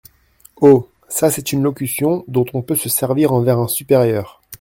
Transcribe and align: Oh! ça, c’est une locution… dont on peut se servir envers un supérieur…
Oh! 0.59 0.89
ça, 1.09 1.29
c’est 1.29 1.51
une 1.51 1.61
locution… 1.61 2.25
dont 2.27 2.45
on 2.55 2.63
peut 2.63 2.73
se 2.73 2.89
servir 2.89 3.33
envers 3.33 3.59
un 3.59 3.67
supérieur… 3.67 4.41